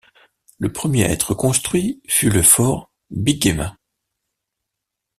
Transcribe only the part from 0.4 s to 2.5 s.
Le premier à être construit fut le